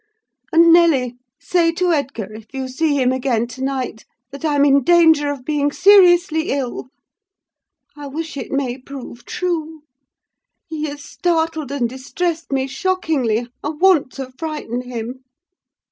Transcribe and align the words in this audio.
And, 0.51 0.73
Nelly, 0.73 1.17
say 1.39 1.71
to 1.73 1.91
Edgar, 1.91 2.33
if 2.33 2.55
you 2.55 2.67
see 2.67 2.99
him 2.99 3.11
again 3.11 3.45
to 3.49 3.63
night, 3.63 4.03
that 4.31 4.43
I'm 4.43 4.65
in 4.65 4.83
danger 4.83 5.29
of 5.29 5.45
being 5.45 5.71
seriously 5.71 6.49
ill. 6.51 6.87
I 7.95 8.07
wish 8.07 8.35
it 8.35 8.51
may 8.51 8.79
prove 8.79 9.25
true. 9.25 9.81
He 10.65 10.85
has 10.85 11.03
startled 11.03 11.71
and 11.71 11.87
distressed 11.87 12.51
me 12.51 12.65
shockingly! 12.65 13.45
I 13.63 13.69
want 13.69 14.11
to 14.13 14.31
frighten 14.31 14.89
him. 14.89 15.23